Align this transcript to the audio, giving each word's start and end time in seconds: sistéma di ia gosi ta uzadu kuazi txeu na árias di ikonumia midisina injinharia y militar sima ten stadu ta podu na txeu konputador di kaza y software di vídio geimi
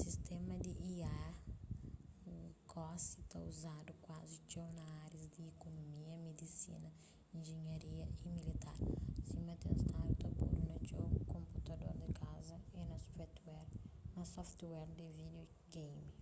sistéma 0.00 0.54
di 0.64 0.72
ia 0.94 1.14
gosi 2.72 3.18
ta 3.30 3.38
uzadu 3.50 3.92
kuazi 4.04 4.38
txeu 4.48 4.68
na 4.78 4.82
árias 5.04 5.26
di 5.34 5.42
ikonumia 5.52 6.14
midisina 6.26 6.90
injinharia 7.36 8.06
y 8.26 8.26
militar 8.38 8.76
sima 9.30 9.54
ten 9.62 9.74
stadu 9.84 10.12
ta 10.22 10.28
podu 10.38 10.60
na 10.70 10.76
txeu 10.86 11.06
konputador 11.34 11.94
di 12.02 12.08
kaza 12.20 12.56
y 14.20 14.22
software 14.34 14.90
di 14.98 15.06
vídio 15.18 15.42
geimi 15.72 16.12